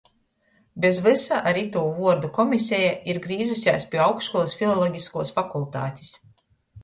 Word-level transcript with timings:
Bez 0.83 0.99
vysa 1.07 1.41
ar 1.49 1.57
itū 1.63 1.81
vuordu 1.97 2.31
komiseja 2.37 2.95
ir 3.13 3.19
grīzusēs 3.25 3.87
pi 3.91 4.01
augstškolys 4.07 4.57
filologiskuos 4.63 5.35
fakultatis, 5.39 6.11